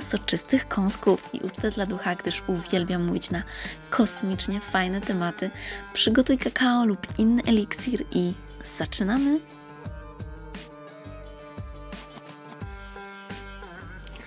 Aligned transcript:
soczystych 0.00 0.68
kąsków 0.68 1.28
i 1.32 1.40
ucztę 1.40 1.70
dla 1.70 1.86
ducha, 1.86 2.14
gdyż 2.14 2.42
uwielbiam 2.46 3.04
mówić 3.06 3.30
na 3.30 3.42
kosmicznie 3.90 4.60
fajne 4.60 5.00
tematy. 5.00 5.50
Przygotuj 5.92 6.38
kakao 6.38 6.84
lub 6.84 7.18
inny 7.18 7.42
eliksir 7.46 8.04
i 8.10 8.34
zaczynamy! 8.78 9.61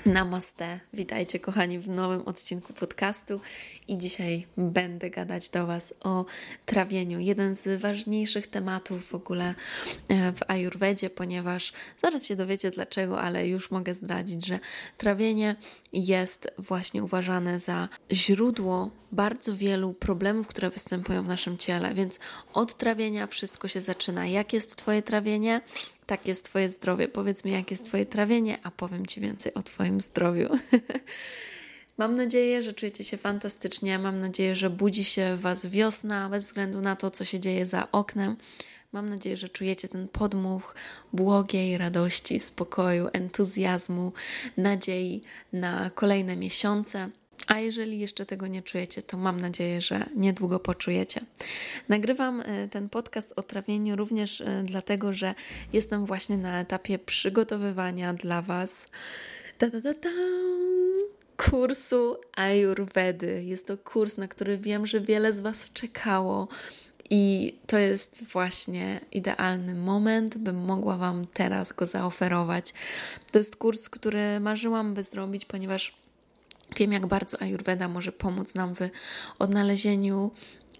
Namaste, 0.05 0.79
witajcie 0.93 1.39
kochani 1.39 1.79
w 1.79 1.87
nowym 1.87 2.21
odcinku 2.21 2.73
podcastu 2.73 3.41
i 3.87 3.97
dzisiaj 3.97 4.47
będę 4.57 5.09
gadać 5.09 5.49
do 5.49 5.67
Was 5.67 5.93
o 6.03 6.25
trawieniu. 6.65 7.19
Jeden 7.19 7.55
z 7.55 7.81
ważniejszych 7.81 8.47
tematów 8.47 9.05
w 9.05 9.15
ogóle 9.15 9.55
e, 10.09 10.31
w 10.31 10.39
Ayurvedzie, 10.47 11.09
ponieważ 11.09 11.73
zaraz 12.01 12.25
się 12.25 12.35
dowiecie 12.35 12.71
dlaczego, 12.71 13.21
ale 13.21 13.47
już 13.47 13.71
mogę 13.71 13.93
zdradzić, 13.93 14.45
że 14.45 14.59
trawienie 14.97 15.55
jest 15.93 16.51
właśnie 16.57 17.03
uważane 17.03 17.59
za 17.59 17.89
źródło 18.11 18.89
bardzo 19.11 19.55
wielu 19.55 19.93
problemów, 19.93 20.47
które 20.47 20.69
występują 20.69 21.23
w 21.23 21.27
naszym 21.27 21.57
ciele, 21.57 21.93
więc 21.93 22.19
od 22.53 22.75
trawienia 22.75 23.27
wszystko 23.27 23.67
się 23.67 23.81
zaczyna. 23.81 24.27
Jak 24.27 24.53
jest 24.53 24.75
Twoje 24.75 25.01
trawienie? 25.01 25.61
Tak 26.05 26.27
jest 26.27 26.45
Twoje 26.45 26.69
zdrowie. 26.69 27.07
Powiedz 27.07 27.45
mi, 27.45 27.51
jak 27.51 27.71
jest 27.71 27.85
Twoje 27.85 28.05
trawienie, 28.05 28.57
a 28.63 28.71
powiem 28.71 29.05
Ci 29.05 29.21
więcej 29.21 29.53
o 29.53 29.63
Twoim 29.63 30.01
zdrowiu. 30.01 30.49
Mam 31.97 32.15
nadzieję, 32.15 32.63
że 32.63 32.73
czujecie 32.73 33.03
się 33.03 33.17
fantastycznie. 33.17 33.99
Mam 33.99 34.19
nadzieję, 34.19 34.55
że 34.55 34.69
budzi 34.69 35.03
się 35.03 35.37
Was 35.37 35.65
wiosna, 35.65 36.29
bez 36.29 36.43
względu 36.43 36.81
na 36.81 36.95
to, 36.95 37.11
co 37.11 37.25
się 37.25 37.39
dzieje 37.39 37.65
za 37.65 37.91
oknem. 37.91 38.35
Mam 38.91 39.09
nadzieję, 39.09 39.37
że 39.37 39.49
czujecie 39.49 39.87
ten 39.87 40.07
podmuch 40.07 40.75
błogiej 41.13 41.77
radości, 41.77 42.39
spokoju, 42.39 43.07
entuzjazmu, 43.13 44.13
nadziei 44.57 45.21
na 45.53 45.89
kolejne 45.89 46.37
miesiące. 46.37 47.09
A 47.47 47.59
jeżeli 47.59 47.99
jeszcze 47.99 48.25
tego 48.25 48.47
nie 48.47 48.61
czujecie, 48.61 49.01
to 49.01 49.17
mam 49.17 49.41
nadzieję, 49.41 49.81
że 49.81 50.05
niedługo 50.15 50.59
poczujecie. 50.59 51.21
Nagrywam 51.89 52.41
e, 52.41 52.67
ten 52.67 52.89
podcast 52.89 53.33
o 53.35 53.43
trawieniu 53.43 53.95
również 53.95 54.41
e, 54.41 54.63
dlatego, 54.65 55.13
że 55.13 55.35
jestem 55.73 56.05
właśnie 56.05 56.37
na 56.37 56.59
etapie 56.59 56.99
przygotowywania 56.99 58.13
dla 58.13 58.41
Was 58.41 58.87
ta, 59.57 59.69
ta, 59.69 59.81
ta, 59.81 59.93
ta, 59.93 60.09
kursu 61.37 62.17
Ayurvedy. 62.35 63.43
Jest 63.43 63.67
to 63.67 63.77
kurs, 63.77 64.17
na 64.17 64.27
który 64.27 64.57
wiem, 64.57 64.87
że 64.87 65.01
wiele 65.01 65.33
z 65.33 65.41
Was 65.41 65.73
czekało. 65.73 66.47
I 67.09 67.53
to 67.67 67.77
jest 67.77 68.23
właśnie 68.23 68.99
idealny 69.11 69.75
moment, 69.75 70.37
bym 70.37 70.65
mogła 70.65 70.97
Wam 70.97 71.27
teraz 71.33 71.73
go 71.73 71.85
zaoferować. 71.85 72.73
To 73.31 73.37
jest 73.37 73.55
kurs, 73.55 73.89
który 73.89 74.39
marzyłam, 74.39 74.93
by 74.93 75.03
zrobić, 75.03 75.45
ponieważ 75.45 75.93
Wiem, 76.77 76.91
jak 76.91 77.05
bardzo 77.05 77.41
Ayurveda 77.41 77.87
może 77.87 78.11
pomóc 78.11 78.55
nam 78.55 78.75
w 78.75 78.79
odnalezieniu 79.39 80.31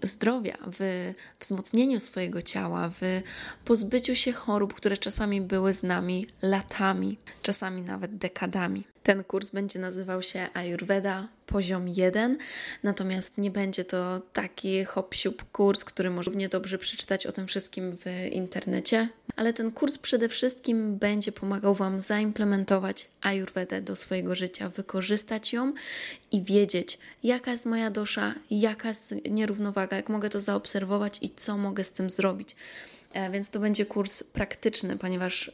zdrowia, 0.02 0.56
w 0.78 1.12
wzmocnieniu 1.40 2.00
swojego 2.00 2.42
ciała, 2.42 2.90
w 3.00 3.22
pozbyciu 3.64 4.14
się 4.14 4.32
chorób, 4.32 4.74
które 4.74 4.96
czasami 4.96 5.40
były 5.40 5.74
z 5.74 5.82
nami 5.82 6.26
latami, 6.42 7.18
czasami 7.42 7.82
nawet 7.82 8.16
dekadami. 8.16 8.84
Ten 9.06 9.24
kurs 9.24 9.50
będzie 9.50 9.78
nazywał 9.78 10.22
się 10.22 10.46
Ayurveda 10.54 11.28
poziom 11.46 11.88
1, 11.88 12.38
natomiast 12.82 13.38
nie 13.38 13.50
będzie 13.50 13.84
to 13.84 14.20
taki 14.32 14.84
hop 14.84 15.14
kurs, 15.52 15.84
który 15.84 16.10
może 16.10 16.30
równie 16.30 16.48
dobrze 16.48 16.78
przeczytać 16.78 17.26
o 17.26 17.32
tym 17.32 17.46
wszystkim 17.46 17.96
w 17.96 18.32
internecie, 18.32 19.08
ale 19.36 19.52
ten 19.52 19.70
kurs 19.70 19.98
przede 19.98 20.28
wszystkim 20.28 20.98
będzie 20.98 21.32
pomagał 21.32 21.74
Wam 21.74 22.00
zaimplementować 22.00 23.08
Ayurvedę 23.20 23.82
do 23.82 23.96
swojego 23.96 24.34
życia, 24.34 24.68
wykorzystać 24.68 25.52
ją 25.52 25.72
i 26.32 26.42
wiedzieć, 26.42 26.98
jaka 27.22 27.52
jest 27.52 27.66
moja 27.66 27.90
dosza, 27.90 28.34
jaka 28.50 28.88
jest 28.88 29.14
nierównowaga, 29.30 29.96
jak 29.96 30.08
mogę 30.08 30.30
to 30.30 30.40
zaobserwować 30.40 31.18
i 31.22 31.30
co 31.30 31.58
mogę 31.58 31.84
z 31.84 31.92
tym 31.92 32.10
zrobić. 32.10 32.56
E, 33.12 33.30
więc 33.30 33.50
to 33.50 33.60
będzie 33.60 33.86
kurs 33.86 34.22
praktyczny, 34.22 34.96
ponieważ 34.98 35.50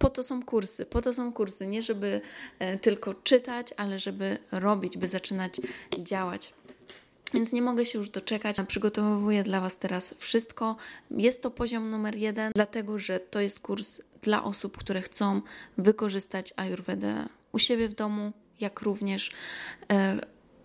po 0.00 0.10
to 0.10 0.22
są 0.24 0.42
kursy, 0.42 0.86
po 0.86 1.02
to 1.02 1.14
są 1.14 1.32
kursy, 1.32 1.66
nie 1.66 1.82
żeby 1.82 2.20
e, 2.58 2.78
tylko 2.78 3.14
czytać, 3.14 3.68
ale 3.76 3.98
żeby 3.98 4.38
robić, 4.52 4.98
by 4.98 5.08
zaczynać 5.08 5.60
działać. 5.98 6.52
Więc 7.34 7.52
nie 7.52 7.62
mogę 7.62 7.86
się 7.86 7.98
już 7.98 8.10
doczekać. 8.10 8.56
Przygotowuję 8.68 9.42
dla 9.42 9.60
Was 9.60 9.78
teraz 9.78 10.14
wszystko. 10.18 10.76
Jest 11.10 11.42
to 11.42 11.50
poziom 11.50 11.90
numer 11.90 12.16
jeden, 12.16 12.52
dlatego 12.54 12.98
że 12.98 13.20
to 13.20 13.40
jest 13.40 13.60
kurs 13.60 14.00
dla 14.22 14.44
osób, 14.44 14.78
które 14.78 15.02
chcą 15.02 15.40
wykorzystać 15.78 16.52
Ayurvedę 16.56 17.28
u 17.52 17.58
siebie 17.58 17.88
w 17.88 17.94
domu, 17.94 18.32
jak 18.60 18.80
również 18.80 19.30
e, 19.92 20.20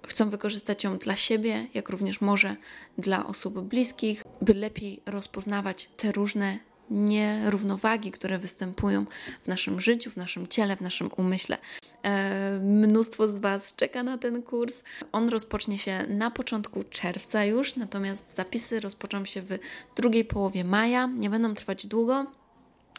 chcą 0.08 0.30
wykorzystać 0.30 0.84
ją 0.84 0.98
dla 0.98 1.16
siebie, 1.16 1.68
jak 1.74 1.90
również 1.90 2.22
może 2.22 2.56
dla 2.98 3.28
osób 3.28 3.62
bliskich, 3.62 4.24
by 4.42 4.54
lepiej 4.54 5.02
rozpoznawać 5.06 5.90
te 5.98 6.12
różne 6.12 6.60
nierównowagi, 6.90 8.12
które 8.12 8.40
występują 8.40 9.06
w 9.44 9.48
naszym 9.48 9.82
życiu, 9.82 10.12
w 10.12 10.18
naszym 10.18 10.48
ciele, 10.48 10.76
w 10.76 10.82
naszym 10.82 11.10
umyśle. 11.18 11.58
E, 12.04 12.60
mnóstwo 12.60 13.28
z 13.28 13.40
Was 13.40 13.76
czeka 13.76 14.04
na 14.04 14.18
ten 14.18 14.44
kurs. 14.44 14.84
On 15.12 15.30
rozpocznie 15.30 15.78
się 15.78 16.06
na 16.08 16.32
początku 16.32 16.84
czerwca 16.84 17.46
już, 17.46 17.76
natomiast 17.76 18.36
zapisy 18.36 18.80
rozpoczną 18.80 19.26
się 19.26 19.42
w 19.42 19.58
drugiej 19.96 20.26
połowie 20.26 20.64
maja. 20.64 21.08
Nie 21.08 21.30
będą 21.30 21.56
trwać 21.56 21.88
długo. 21.88 22.26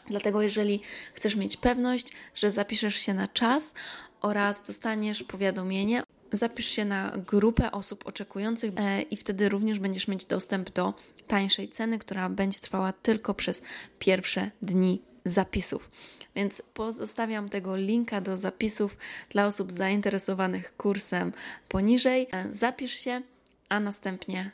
Dlatego, 0.09 0.41
jeżeli 0.41 0.81
chcesz 1.13 1.35
mieć 1.35 1.57
pewność, 1.57 2.13
że 2.35 2.51
zapiszesz 2.51 2.95
się 2.95 3.13
na 3.13 3.27
czas 3.27 3.73
oraz 4.21 4.67
dostaniesz 4.67 5.23
powiadomienie, 5.23 6.03
zapisz 6.31 6.65
się 6.65 6.85
na 6.85 7.13
grupę 7.27 7.71
osób 7.71 8.07
oczekujących 8.07 8.73
e, 8.77 9.01
i 9.01 9.17
wtedy 9.17 9.49
również 9.49 9.79
będziesz 9.79 10.07
mieć 10.07 10.25
dostęp 10.25 10.69
do 10.69 10.93
tańszej 11.27 11.69
ceny, 11.69 11.99
która 11.99 12.29
będzie 12.29 12.59
trwała 12.59 12.93
tylko 12.93 13.33
przez 13.33 13.61
pierwsze 13.99 14.51
dni 14.61 15.01
zapisów. 15.25 15.89
Więc 16.35 16.61
pozostawiam 16.73 17.49
tego 17.49 17.75
linka 17.75 18.21
do 18.21 18.37
zapisów 18.37 18.97
dla 19.29 19.45
osób 19.45 19.71
zainteresowanych 19.71 20.77
kursem 20.77 21.33
poniżej. 21.69 22.27
E, 22.31 22.53
zapisz 22.53 22.93
się, 22.93 23.21
a 23.69 23.79
następnie 23.79 24.51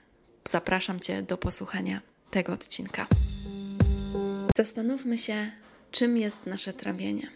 zapraszam 0.49 0.99
Cię 0.99 1.21
do 1.21 1.37
posłuchania 1.37 2.01
tego 2.31 2.53
odcinka. 2.53 3.07
Zastanówmy 4.57 5.17
się, 5.17 5.51
czym 5.91 6.17
jest 6.17 6.45
nasze 6.45 6.73
trawienie. 6.73 7.27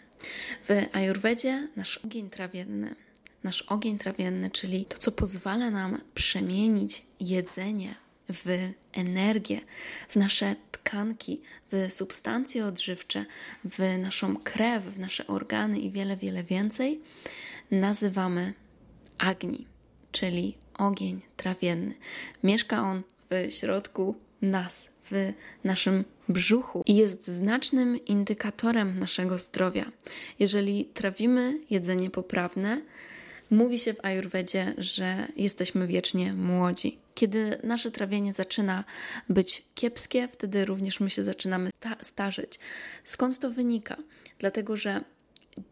W 0.69 0.95
Ajurwedzie 0.95 1.67
nasz 1.75 1.97
ogień 1.97 2.29
trawienny, 2.29 2.95
nasz 3.43 3.61
ogień 3.61 3.97
trawienny, 3.97 4.49
czyli 4.51 4.85
to, 4.85 4.97
co 4.97 5.11
pozwala 5.11 5.69
nam 5.71 6.01
przemienić 6.15 7.01
jedzenie 7.19 7.95
w 8.29 8.71
energię, 8.93 9.61
w 10.09 10.15
nasze 10.15 10.55
tkanki, 10.71 11.41
w 11.71 11.93
substancje 11.93 12.65
odżywcze, 12.65 13.25
w 13.65 13.97
naszą 13.99 14.37
krew, 14.37 14.83
w 14.83 14.99
nasze 14.99 15.27
organy 15.27 15.79
i 15.79 15.91
wiele, 15.91 16.17
wiele 16.17 16.43
więcej, 16.43 17.01
nazywamy 17.71 18.53
Agni, 19.17 19.67
czyli 20.11 20.57
ogień 20.77 21.21
trawienny. 21.37 21.95
Mieszka 22.43 22.81
on 22.81 23.01
w 23.29 23.53
środku 23.53 24.15
nas, 24.41 24.89
w 25.11 25.33
naszym 25.63 26.05
brzuchu 26.29 26.81
i 26.85 26.95
jest 26.95 27.27
znacznym 27.27 28.05
indykatorem 28.05 28.99
naszego 28.99 29.37
zdrowia. 29.37 29.91
Jeżeli 30.39 30.85
trawimy 30.85 31.59
jedzenie 31.69 32.09
poprawne, 32.09 32.81
mówi 33.51 33.79
się 33.79 33.93
w 33.93 34.05
Ajurwedzie, 34.05 34.73
że 34.77 35.27
jesteśmy 35.35 35.87
wiecznie 35.87 36.33
młodzi. 36.33 36.97
Kiedy 37.15 37.57
nasze 37.63 37.91
trawienie 37.91 38.33
zaczyna 38.33 38.83
być 39.29 39.63
kiepskie, 39.75 40.27
wtedy 40.27 40.65
również 40.65 40.99
my 40.99 41.09
się 41.09 41.23
zaczynamy 41.23 41.69
starzeć. 42.01 42.59
Skąd 43.03 43.39
to 43.39 43.51
wynika? 43.51 43.95
Dlatego, 44.39 44.77
że 44.77 45.01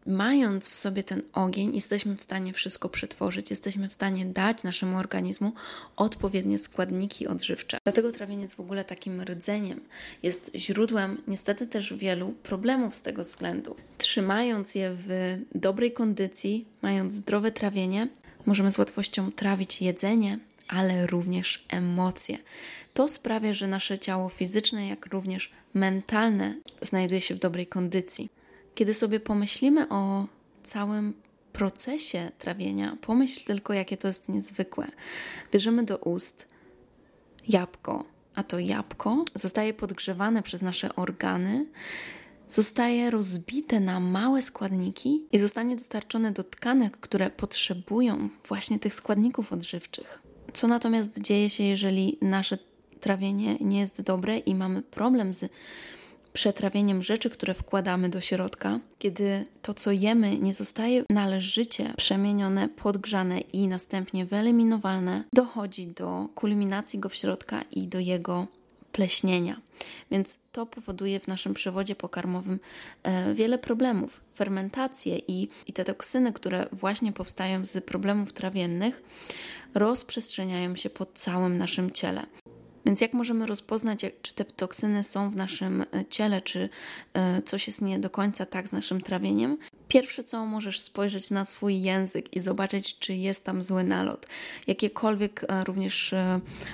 mając 0.06 0.68
w 0.68 0.74
sobie 0.74 1.02
ten 1.02 1.22
ogień, 1.32 1.74
jesteśmy 1.74 2.16
w 2.16 2.22
stanie 2.22 2.52
wszystko 2.52 2.88
przetworzyć, 2.88 3.50
jesteśmy 3.50 3.88
w 3.88 3.92
stanie 3.92 4.26
dać 4.26 4.62
naszemu 4.62 4.98
organizmu 4.98 5.52
odpowiednie 5.96 6.58
składniki 6.58 7.26
odżywcze. 7.26 7.78
Dlatego 7.84 8.12
trawienie 8.12 8.42
jest 8.42 8.54
w 8.54 8.60
ogóle 8.60 8.84
takim 8.84 9.22
rdzeniem, 9.22 9.80
jest 10.22 10.50
źródłem 10.54 11.22
niestety 11.26 11.66
też 11.66 11.94
wielu 11.94 12.32
problemów 12.32 12.94
z 12.94 13.02
tego 13.02 13.22
względu. 13.22 13.76
Trzymając 14.16 14.74
je 14.74 14.90
w 14.94 15.38
dobrej 15.54 15.92
kondycji, 15.92 16.66
mając 16.82 17.14
zdrowe 17.14 17.52
trawienie, 17.52 18.08
możemy 18.46 18.72
z 18.72 18.78
łatwością 18.78 19.32
trawić 19.32 19.82
jedzenie, 19.82 20.38
ale 20.68 21.06
również 21.06 21.64
emocje. 21.68 22.38
To 22.94 23.08
sprawia, 23.08 23.52
że 23.52 23.66
nasze 23.66 23.98
ciało 23.98 24.28
fizyczne, 24.28 24.88
jak 24.88 25.06
również 25.06 25.52
mentalne 25.74 26.54
znajduje 26.82 27.20
się 27.20 27.34
w 27.34 27.38
dobrej 27.38 27.66
kondycji. 27.66 28.28
Kiedy 28.74 28.94
sobie 28.94 29.20
pomyślimy 29.20 29.88
o 29.88 30.26
całym 30.62 31.14
procesie 31.52 32.30
trawienia, 32.38 32.96
pomyśl 33.00 33.44
tylko, 33.44 33.72
jakie 33.72 33.96
to 33.96 34.08
jest 34.08 34.28
niezwykłe. 34.28 34.86
Bierzemy 35.52 35.82
do 35.82 35.98
ust 35.98 36.48
jabłko, 37.48 38.04
a 38.34 38.42
to 38.42 38.58
jabłko 38.58 39.24
zostaje 39.34 39.74
podgrzewane 39.74 40.42
przez 40.42 40.62
nasze 40.62 40.96
organy, 40.96 41.66
zostaje 42.48 43.10
rozbite 43.10 43.80
na 43.80 44.00
małe 44.00 44.42
składniki 44.42 45.22
i 45.32 45.38
zostanie 45.38 45.76
dostarczone 45.76 46.32
do 46.32 46.44
tkanek, 46.44 46.96
które 46.96 47.30
potrzebują 47.30 48.28
właśnie 48.48 48.78
tych 48.78 48.94
składników 48.94 49.52
odżywczych. 49.52 50.22
Co 50.52 50.66
natomiast 50.66 51.20
dzieje 51.20 51.50
się, 51.50 51.64
jeżeli 51.64 52.18
nasze 52.22 52.58
trawienie 53.00 53.56
nie 53.60 53.80
jest 53.80 54.02
dobre 54.02 54.38
i 54.38 54.54
mamy 54.54 54.82
problem 54.82 55.34
z 55.34 55.50
przetrawieniem 56.32 57.02
rzeczy, 57.02 57.30
które 57.30 57.54
wkładamy 57.54 58.08
do 58.08 58.20
środka, 58.20 58.80
kiedy 58.98 59.44
to, 59.62 59.74
co 59.74 59.92
jemy, 59.92 60.38
nie 60.38 60.54
zostaje 60.54 61.04
należycie 61.10 61.94
przemienione, 61.96 62.68
podgrzane 62.68 63.40
i 63.40 63.68
następnie 63.68 64.26
wyeliminowane, 64.26 65.24
dochodzi 65.32 65.86
do 65.86 66.28
kulminacji 66.34 66.98
go 66.98 67.08
w 67.08 67.14
środka 67.14 67.62
i 67.70 67.88
do 67.88 67.98
jego 67.98 68.46
pleśnienia. 68.96 69.60
Więc 70.10 70.38
to 70.52 70.66
powoduje 70.66 71.20
w 71.20 71.28
naszym 71.28 71.54
przewodzie 71.54 71.94
pokarmowym 71.94 72.60
e, 73.02 73.34
wiele 73.34 73.58
problemów. 73.58 74.20
Fermentacje 74.34 75.18
i, 75.18 75.48
i 75.66 75.72
te 75.72 75.84
toksyny, 75.84 76.32
które 76.32 76.66
właśnie 76.72 77.12
powstają 77.12 77.66
z 77.66 77.84
problemów 77.84 78.32
trawiennych, 78.32 79.02
rozprzestrzeniają 79.74 80.76
się 80.76 80.90
po 80.90 81.06
całym 81.06 81.58
naszym 81.58 81.90
ciele. 81.90 82.26
Więc 82.86 83.00
jak 83.00 83.12
możemy 83.12 83.46
rozpoznać, 83.46 84.00
czy 84.22 84.34
te 84.34 84.44
toksyny 84.44 85.04
są 85.04 85.30
w 85.30 85.36
naszym 85.36 85.82
e, 85.82 86.04
ciele, 86.10 86.42
czy 86.42 86.68
y, 87.38 87.42
coś 87.42 87.66
jest 87.66 87.82
nie 87.82 87.98
do 87.98 88.10
końca 88.10 88.46
tak 88.46 88.68
z 88.68 88.72
naszym 88.72 89.00
trawieniem? 89.00 89.58
Pierwsze 89.88 90.24
co, 90.24 90.46
możesz 90.46 90.80
spojrzeć 90.80 91.30
na 91.30 91.44
swój 91.44 91.82
język 91.82 92.36
i 92.36 92.40
zobaczyć, 92.40 92.98
czy 92.98 93.14
jest 93.14 93.44
tam 93.44 93.62
zły 93.62 93.84
nalot. 93.84 94.26
Jakiekolwiek 94.66 95.46
również 95.64 96.14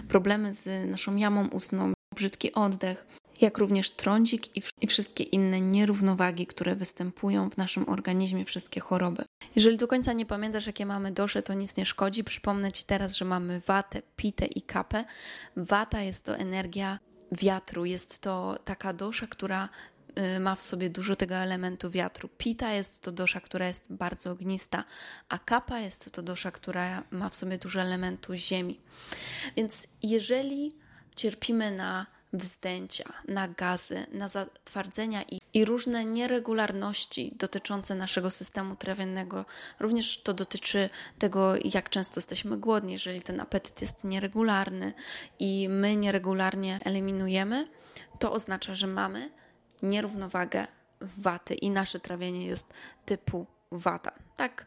problemy 0.09 0.55
z 0.55 0.91
naszą 0.91 1.17
jamą 1.17 1.49
ustną, 1.49 1.93
brzydki 2.12 2.53
oddech, 2.53 3.06
jak 3.41 3.59
również 3.59 3.91
trądzik 3.91 4.56
i, 4.56 4.62
i 4.81 4.87
wszystkie 4.87 5.25
inne 5.25 5.61
nierównowagi, 5.61 6.47
które 6.47 6.75
występują 6.75 7.50
w 7.50 7.56
naszym 7.56 7.88
organizmie, 7.88 8.44
wszystkie 8.44 8.81
choroby. 8.81 9.25
Jeżeli 9.55 9.76
do 9.76 9.88
końca 9.88 10.12
nie 10.12 10.26
pamiętasz, 10.26 10.67
jakie 10.67 10.87
mamy 10.87 11.12
dosze, 11.12 11.43
to 11.43 11.55
nic 11.55 11.76
nie 11.76 11.87
szkodzi. 11.87 12.25
Przypomnę 12.25 12.73
Ci 12.73 12.85
teraz, 12.85 13.17
że 13.17 13.25
mamy 13.25 13.61
watę, 13.61 14.03
pitę 14.17 14.47
i 14.47 14.62
kapę. 14.62 15.05
Wata 15.56 16.03
jest 16.03 16.25
to 16.25 16.37
energia 16.37 16.99
wiatru, 17.32 17.85
jest 17.85 18.20
to 18.20 18.58
taka 18.65 18.93
dosza, 18.93 19.26
która 19.26 19.69
y, 20.37 20.41
ma 20.41 20.55
w 20.55 20.62
sobie 20.62 20.91
dużo 20.91 21.17
tego 21.17 21.35
elementu 21.35 21.91
wiatru. 21.91 22.29
Pita 22.38 22.73
jest 22.73 23.03
to 23.03 23.12
dosza, 23.12 23.41
która 23.41 23.69
jest 23.69 23.93
bardzo 23.93 24.31
ognista, 24.31 24.85
a 25.29 25.38
kapa 25.38 25.79
jest 25.79 26.12
to 26.12 26.23
dosza, 26.23 26.50
która 26.50 27.03
ma 27.11 27.29
w 27.29 27.35
sobie 27.35 27.58
dużo 27.58 27.81
elementu 27.81 28.35
ziemi. 28.35 28.81
Więc 29.56 29.87
jeżeli 30.03 30.73
cierpimy 31.17 31.70
na 31.70 32.06
wzdęcia, 32.32 33.12
na 33.29 33.49
gazy, 33.49 34.06
na 34.12 34.29
zatwardzenia 34.29 35.23
i, 35.23 35.41
i 35.55 35.64
różne 35.64 36.05
nieregularności 36.05 37.32
dotyczące 37.38 37.94
naszego 37.94 38.31
systemu 38.31 38.76
trawiennego. 38.76 39.44
Również 39.81 40.23
to 40.23 40.35
dotyczy 40.35 40.91
tego, 41.19 41.55
jak 41.75 41.91
często 41.91 42.19
jesteśmy 42.19 42.59
głodni. 42.59 42.93
Jeżeli 42.93 43.20
ten 43.20 43.41
apetyt 43.41 43.81
jest 43.81 44.05
nieregularny 44.05 44.93
i 45.38 45.69
my 45.69 45.97
nieregularnie 45.97 46.81
eliminujemy, 46.85 47.69
to 48.19 48.32
oznacza, 48.32 48.75
że 48.75 48.87
mamy 48.87 49.31
nierównowagę 49.82 50.67
waty 51.00 51.55
i 51.55 51.70
nasze 51.70 52.00
trawienie 52.00 52.47
jest 52.47 52.67
typu 53.05 53.47
wata. 53.73 54.12
Tak 54.37 54.67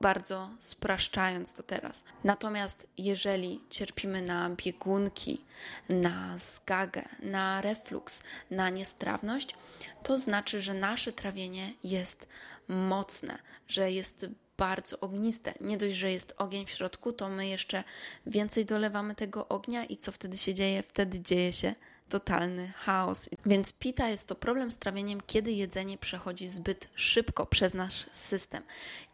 bardzo 0.00 0.50
spraszczając 0.60 1.54
to 1.54 1.62
teraz. 1.62 2.04
Natomiast 2.24 2.86
jeżeli 2.98 3.60
cierpimy 3.70 4.22
na 4.22 4.50
biegunki, 4.50 5.40
na 5.88 6.38
zgagę, 6.38 7.02
na 7.20 7.60
refluks, 7.60 8.22
na 8.50 8.70
niestrawność, 8.70 9.54
to 10.02 10.18
znaczy, 10.18 10.60
że 10.60 10.74
nasze 10.74 11.12
trawienie 11.12 11.72
jest 11.84 12.28
mocne, 12.68 13.38
że 13.68 13.92
jest 13.92 14.26
bardzo 14.56 15.00
ogniste. 15.00 15.54
Nie 15.60 15.78
dość, 15.78 15.94
że 15.94 16.12
jest 16.12 16.34
ogień 16.36 16.66
w 16.66 16.70
środku, 16.70 17.12
to 17.12 17.28
my 17.28 17.48
jeszcze 17.48 17.84
więcej 18.26 18.66
dolewamy 18.66 19.14
tego 19.14 19.48
ognia 19.48 19.84
i 19.84 19.96
co 19.96 20.12
wtedy 20.12 20.36
się 20.36 20.54
dzieje? 20.54 20.82
Wtedy 20.82 21.20
dzieje 21.20 21.52
się 21.52 21.74
totalny 22.08 22.72
chaos. 22.76 23.28
Więc 23.46 23.72
pita 23.72 24.08
jest 24.08 24.28
to 24.28 24.34
problem 24.34 24.70
z 24.70 24.78
trawieniem, 24.78 25.20
kiedy 25.26 25.52
jedzenie 25.52 25.98
przechodzi 25.98 26.48
zbyt 26.48 26.88
szybko 26.94 27.46
przez 27.46 27.74
nasz 27.74 28.06
system. 28.12 28.62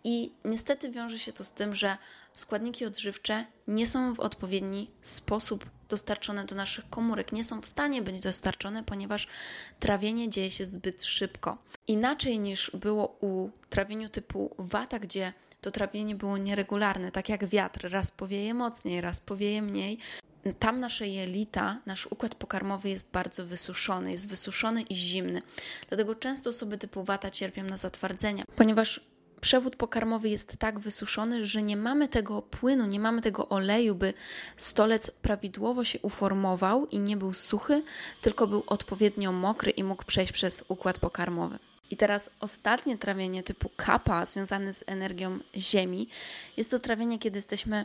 I 0.05 0.33
niestety 0.44 0.91
wiąże 0.91 1.19
się 1.19 1.33
to 1.33 1.44
z 1.44 1.53
tym, 1.53 1.75
że 1.75 1.97
składniki 2.35 2.85
odżywcze 2.87 3.47
nie 3.69 3.87
są 3.87 4.15
w 4.15 4.21
odpowiedni 4.21 4.91
sposób 5.03 5.67
dostarczone 5.89 6.44
do 6.44 6.55
naszych 6.55 6.91
komórek, 6.91 7.33
nie 7.33 7.44
są 7.44 7.61
w 7.61 7.67
stanie 7.67 8.03
być 8.03 8.21
dostarczone, 8.21 8.85
ponieważ 8.85 9.27
trawienie 9.81 10.29
dzieje 10.29 10.50
się 10.50 10.67
zbyt 10.67 11.05
szybko. 11.05 11.59
Inaczej 11.87 12.38
niż 12.38 12.71
było 12.71 13.17
u 13.21 13.50
trawieniu 13.71 14.09
typu 14.09 14.55
wata, 14.59 14.99
gdzie 14.99 15.33
to 15.61 15.71
trawienie 15.71 16.15
było 16.15 16.38
nieregularne, 16.38 17.12
tak 17.12 17.29
jak 17.29 17.47
wiatr, 17.47 17.91
raz 17.91 18.11
powieje 18.11 18.55
mocniej, 18.55 19.00
raz 19.00 19.21
powieje 19.21 19.62
mniej, 19.62 19.99
tam 20.59 20.81
nasze 20.81 21.09
jelita, 21.09 21.79
nasz 21.87 22.06
układ 22.06 22.35
pokarmowy 22.35 22.89
jest 22.89 23.11
bardzo 23.12 23.47
wysuszony, 23.47 24.12
jest 24.12 24.29
wysuszony 24.29 24.83
i 24.83 24.94
zimny. 24.94 25.43
Dlatego 25.89 26.15
często 26.15 26.50
osoby 26.50 26.79
typu 26.79 27.05
wata 27.05 27.31
cierpią 27.31 27.65
na 27.65 27.77
zatwardzenia, 27.77 28.44
ponieważ 28.56 29.00
przewód 29.41 29.77
pokarmowy 29.77 30.29
jest 30.29 30.56
tak 30.56 30.81
wysuszony, 30.81 31.47
że 31.47 31.62
nie 31.62 31.77
mamy 31.77 32.09
tego 32.09 32.43
płynu, 32.43 32.87
nie 32.87 33.00
mamy 33.00 33.23
tego 33.23 33.49
oleju, 33.49 33.94
by 33.94 34.15
stolec 34.56 35.11
prawidłowo 35.11 35.85
się 35.85 35.99
uformował 36.03 36.87
i 36.87 36.99
nie 36.99 37.16
był 37.16 37.35
suchy, 37.35 37.83
tylko 38.23 38.47
był 38.47 38.62
odpowiednio 38.66 39.33
mokry 39.33 39.71
i 39.71 39.85
mógł 39.85 40.05
przejść 40.05 40.33
przez 40.33 40.64
układ 40.69 40.99
pokarmowy. 40.99 41.59
I 41.92 41.96
teraz 41.96 42.30
ostatnie 42.40 42.99
trawienie 42.99 43.42
typu 43.42 43.70
kapa, 43.76 44.26
związane 44.26 44.72
z 44.72 44.84
energią 44.87 45.38
Ziemi, 45.56 46.08
jest 46.56 46.70
to 46.70 46.78
trawienie, 46.78 47.18
kiedy 47.18 47.38
jesteśmy 47.38 47.84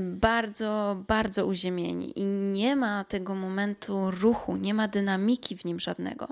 bardzo, 0.00 0.96
bardzo 1.08 1.46
uziemieni 1.46 2.18
i 2.18 2.24
nie 2.26 2.76
ma 2.76 3.04
tego 3.04 3.34
momentu 3.34 4.10
ruchu, 4.10 4.56
nie 4.56 4.74
ma 4.74 4.88
dynamiki 4.88 5.56
w 5.56 5.64
nim 5.64 5.80
żadnego. 5.80 6.28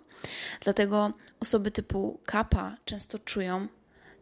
Dlatego 0.60 1.12
osoby 1.40 1.70
typu 1.70 2.20
kapa 2.24 2.76
często 2.84 3.18
czują 3.18 3.68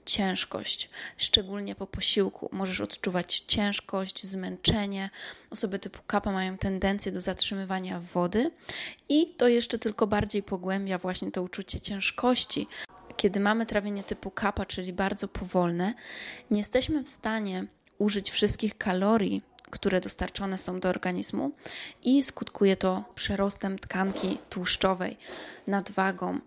ciężkość, 0.08 0.88
szczególnie 1.16 1.74
po 1.74 1.86
posiłku. 1.86 2.48
Możesz 2.52 2.80
odczuwać 2.80 3.44
ciężkość, 3.46 4.26
zmęczenie. 4.26 5.10
Osoby 5.50 5.78
typu 5.78 5.98
kapa 6.06 6.32
mają 6.32 6.58
tendencję 6.58 7.12
do 7.12 7.20
zatrzymywania 7.20 8.00
wody 8.00 8.50
i 9.08 9.26
to 9.26 9.48
jeszcze 9.48 9.78
tylko 9.78 10.06
bardziej 10.06 10.42
pogłębia 10.42 10.98
właśnie 10.98 11.32
to 11.32 11.42
uczucie 11.42 11.80
ciężkości, 11.80 12.66
kiedy 13.18 13.40
mamy 13.40 13.66
trawienie 13.66 14.02
typu 14.02 14.30
kappa, 14.30 14.66
czyli 14.66 14.92
bardzo 14.92 15.28
powolne, 15.28 15.94
nie 16.50 16.58
jesteśmy 16.58 17.04
w 17.04 17.08
stanie 17.08 17.66
użyć 17.98 18.30
wszystkich 18.30 18.78
kalorii, 18.78 19.42
które 19.70 20.00
dostarczone 20.00 20.58
są 20.58 20.80
do 20.80 20.88
organizmu 20.88 21.50
i 22.02 22.22
skutkuje 22.22 22.76
to 22.76 23.04
przerostem 23.14 23.78
tkanki 23.78 24.38
tłuszczowej, 24.50 25.16
nadwagą, 25.66 26.40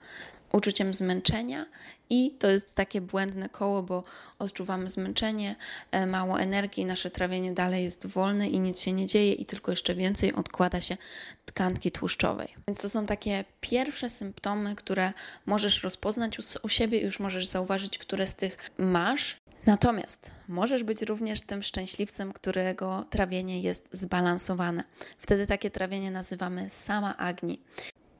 uczuciem 0.54 0.94
zmęczenia 0.94 1.66
i 2.10 2.36
to 2.40 2.50
jest 2.50 2.76
takie 2.76 3.02
błędne 3.02 3.50
koło, 3.50 3.84
bo 3.84 4.04
odczuwamy 4.40 4.90
zmęczenie, 4.90 5.56
e, 5.92 6.06
mało 6.06 6.40
energii, 6.40 6.86
nasze 6.86 7.12
trawienie 7.12 7.54
dalej 7.54 7.84
jest 7.84 8.06
wolne 8.08 8.50
i 8.50 8.60
nic 8.60 8.82
się 8.82 8.92
nie 8.92 9.06
dzieje 9.06 9.34
i 9.34 9.46
tylko 9.46 9.72
jeszcze 9.72 9.96
więcej 9.96 10.34
odkłada 10.34 10.82
się 10.82 10.98
tkanki 11.46 11.92
tłuszczowej. 11.92 12.48
Więc 12.68 12.82
to 12.82 12.90
są 12.90 13.06
takie 13.06 13.46
pierwsze 13.62 14.10
symptomy, 14.10 14.76
które 14.76 15.12
możesz 15.46 15.84
rozpoznać 15.84 16.38
u, 16.64 16.70
siebie 16.70 17.00
i 17.00 17.06
już 17.06 17.20
możesz 17.20 17.48
zauważyć, 17.48 17.98
które 17.98 18.28
z 18.28 18.36
tych 18.36 18.72
masz. 18.78 19.42
Natomiast 19.66 20.32
możesz 20.48 20.84
być 20.84 21.02
również 21.02 21.42
tym 21.42 21.64
szczęśliwcem, 21.64 22.34
którego 22.34 23.06
trawienie 23.10 23.62
jest 23.62 23.88
zbalansowane. 23.92 24.84
Wtedy 25.18 25.48
takie 25.48 25.70
trawienie 25.70 26.12
nazywamy 26.12 26.70
sama 26.70 27.18
agni. 27.18 27.62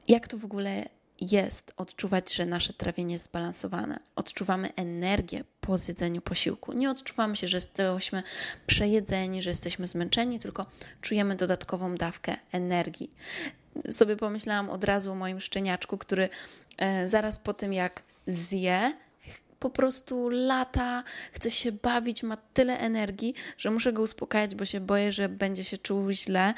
Jak 0.08 0.28
to 0.28 0.38
w 0.38 0.44
ogóle 0.44 0.88
jest 1.30 1.74
odczuwać, 1.76 2.34
że 2.34 2.46
nasze 2.46 2.72
trawienie 2.72 3.12
jest 3.12 3.24
zbalansowane. 3.24 4.00
Odczuwamy 4.16 4.74
energię 4.74 5.44
po 5.60 5.78
zjedzeniu 5.78 6.20
posiłku. 6.20 6.72
Nie 6.72 6.90
odczuwamy 6.90 7.36
się, 7.36 7.48
że 7.48 7.56
jesteśmy 7.56 8.22
przejedzeni, 8.66 9.42
że 9.42 9.50
jesteśmy 9.50 9.86
zmęczeni, 9.86 10.38
tylko 10.38 10.66
czujemy 11.00 11.36
dodatkową 11.36 11.94
dawkę 11.94 12.36
energii. 12.52 13.10
Sobie 13.90 14.16
pomyślałam 14.16 14.70
od 14.70 14.84
razu 14.84 15.12
o 15.12 15.14
moim 15.14 15.40
szczeniaczku, 15.40 15.98
który 15.98 16.28
e, 16.78 17.08
zaraz 17.08 17.38
po 17.38 17.54
tym, 17.54 17.72
jak 17.72 18.02
zje, 18.26 18.92
po 19.58 19.70
prostu 19.70 20.28
lata, 20.28 21.04
chce 21.32 21.50
się 21.50 21.72
bawić, 21.72 22.22
ma 22.22 22.36
tyle 22.36 22.78
energii, 22.78 23.34
że 23.58 23.70
muszę 23.70 23.92
go 23.92 24.02
uspokajać, 24.02 24.54
bo 24.54 24.64
się 24.64 24.80
boję, 24.80 25.12
że 25.12 25.28
będzie 25.28 25.64
się 25.64 25.78
czuł 25.78 26.10
źle. 26.10 26.54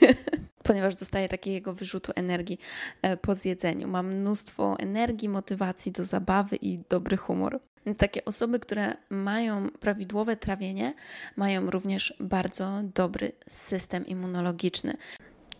ponieważ 0.64 0.96
dostaję 0.96 1.28
takiego 1.28 1.74
wyrzutu 1.74 2.12
energii 2.16 2.58
e, 3.02 3.16
po 3.16 3.34
zjedzeniu. 3.34 3.88
Mam 3.88 4.14
mnóstwo 4.14 4.76
energii, 4.78 5.28
motywacji 5.28 5.92
do 5.92 6.04
zabawy 6.04 6.56
i 6.56 6.78
dobry 6.88 7.16
humor. 7.16 7.60
Więc 7.86 7.98
takie 7.98 8.24
osoby, 8.24 8.58
które 8.58 8.94
mają 9.10 9.70
prawidłowe 9.70 10.36
trawienie, 10.36 10.94
mają 11.36 11.70
również 11.70 12.14
bardzo 12.20 12.80
dobry 12.94 13.32
system 13.48 14.06
immunologiczny. 14.06 14.94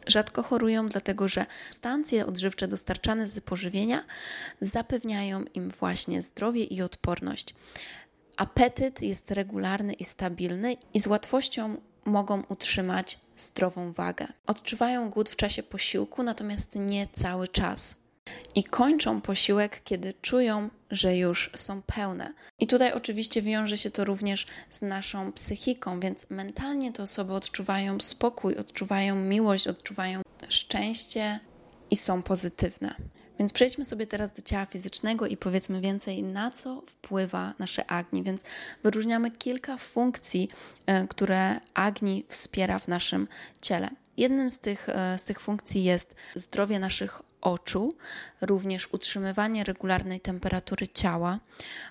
Rzadko 0.06 0.42
chorują, 0.42 0.86
dlatego 0.86 1.28
że 1.28 1.46
substancje 1.66 2.26
odżywcze 2.26 2.68
dostarczane 2.68 3.28
z 3.28 3.40
pożywienia 3.40 4.04
zapewniają 4.60 5.44
im 5.54 5.70
właśnie 5.70 6.22
zdrowie 6.22 6.64
i 6.64 6.82
odporność. 6.82 7.54
Apetyt 8.36 9.02
jest 9.02 9.30
regularny 9.30 9.92
i 9.92 10.04
stabilny 10.04 10.76
i 10.94 11.00
z 11.00 11.06
łatwością 11.06 11.76
mogą 12.04 12.42
utrzymać 12.48 13.20
zdrową 13.36 13.92
wagę. 13.92 14.26
Odczuwają 14.46 15.10
głód 15.10 15.28
w 15.30 15.36
czasie 15.36 15.62
posiłku, 15.62 16.22
natomiast 16.22 16.76
nie 16.76 17.06
cały 17.12 17.48
czas. 17.48 17.96
I 18.54 18.64
kończą 18.64 19.20
posiłek, 19.20 19.80
kiedy 19.84 20.14
czują, 20.22 20.70
że 20.90 21.16
już 21.16 21.50
są 21.56 21.82
pełne. 21.82 22.32
I 22.58 22.66
tutaj 22.66 22.92
oczywiście 22.92 23.42
wiąże 23.42 23.78
się 23.78 23.90
to 23.90 24.04
również 24.04 24.46
z 24.70 24.82
naszą 24.82 25.32
psychiką, 25.32 26.00
więc 26.00 26.30
mentalnie 26.30 26.92
te 26.92 27.02
osoby 27.02 27.32
odczuwają 27.32 28.00
spokój, 28.00 28.56
odczuwają 28.56 29.16
miłość, 29.16 29.66
odczuwają 29.66 30.22
szczęście 30.48 31.40
i 31.90 31.96
są 31.96 32.22
pozytywne. 32.22 32.94
Więc 33.38 33.52
przejdźmy 33.52 33.84
sobie 33.84 34.06
teraz 34.06 34.32
do 34.32 34.42
ciała 34.42 34.66
fizycznego 34.66 35.26
i 35.26 35.36
powiedzmy 35.36 35.80
więcej, 35.80 36.22
na 36.22 36.50
co 36.50 36.82
wpływa 36.86 37.54
nasze 37.58 37.90
agni. 37.90 38.22
Więc 38.22 38.42
wyróżniamy 38.82 39.30
kilka 39.30 39.76
funkcji, 39.76 40.48
e, 40.86 41.06
które 41.08 41.60
agni 41.74 42.24
wspiera 42.28 42.78
w 42.78 42.88
naszym 42.88 43.28
ciele. 43.62 43.90
Jednym 44.16 44.50
z 44.50 44.60
tych, 44.60 44.88
e, 44.88 45.18
z 45.18 45.24
tych 45.24 45.40
funkcji 45.40 45.84
jest 45.84 46.16
zdrowie 46.34 46.78
naszych 46.78 47.22
oczu, 47.40 47.94
również 48.40 48.88
utrzymywanie 48.92 49.64
regularnej 49.64 50.20
temperatury 50.20 50.88
ciała, 50.88 51.38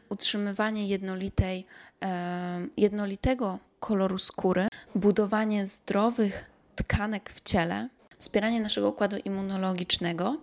utrzymywanie 0.10 0.88
jednolitej, 0.88 1.66
e, 2.04 2.68
jednolitego 2.78 3.60
koloru 3.80 4.18
skóry, 4.18 4.68
budowanie 4.96 5.68
zdrowych 5.68 6.50
tkanek 6.76 7.30
w 7.30 7.42
ciele, 7.42 7.90
wspieranie 8.20 8.62
naszego 8.62 8.90
układu 8.90 9.18
immunologicznego 9.18 10.38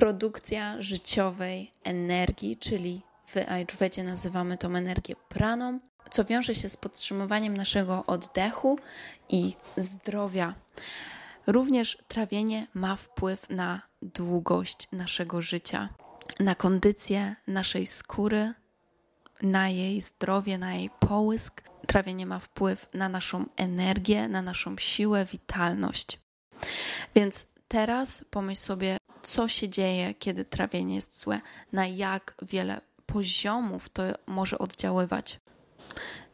produkcja 0.00 0.82
życiowej 0.82 1.70
energii, 1.84 2.56
czyli 2.56 3.02
w 3.26 3.36
Ayurvedzie 3.36 4.04
nazywamy 4.04 4.58
tą 4.58 4.76
energię 4.76 5.16
praną, 5.28 5.80
co 6.10 6.24
wiąże 6.24 6.54
się 6.54 6.68
z 6.68 6.76
podtrzymywaniem 6.76 7.56
naszego 7.56 8.06
oddechu 8.06 8.78
i 9.28 9.54
zdrowia. 9.76 10.54
Również 11.46 11.98
trawienie 12.08 12.66
ma 12.74 12.96
wpływ 12.96 13.50
na 13.50 13.82
długość 14.02 14.88
naszego 14.92 15.42
życia, 15.42 15.88
na 16.40 16.54
kondycję 16.54 17.36
naszej 17.46 17.86
skóry, 17.86 18.52
na 19.42 19.68
jej 19.68 20.00
zdrowie, 20.00 20.58
na 20.58 20.74
jej 20.74 20.90
połysk. 21.00 21.62
Trawienie 21.86 22.26
ma 22.26 22.38
wpływ 22.38 22.86
na 22.94 23.08
naszą 23.08 23.44
energię, 23.56 24.28
na 24.28 24.42
naszą 24.42 24.76
siłę, 24.78 25.24
witalność. 25.24 26.20
Więc 27.14 27.46
teraz 27.68 28.24
pomyśl 28.30 28.60
sobie, 28.62 29.00
co 29.22 29.48
się 29.48 29.68
dzieje, 29.68 30.14
kiedy 30.14 30.44
trawienie 30.44 30.94
jest 30.94 31.20
złe, 31.20 31.40
na 31.72 31.86
jak 31.86 32.34
wiele 32.42 32.80
poziomów 33.06 33.88
to 33.88 34.02
może 34.26 34.58
oddziaływać. 34.58 35.40